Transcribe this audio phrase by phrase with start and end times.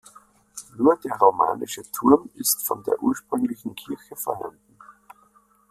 [0.77, 4.75] Nur der romanische Turm ist von der ursprünglichen Kirche vorhanden.